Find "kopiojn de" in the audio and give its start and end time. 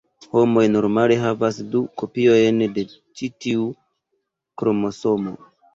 2.03-2.89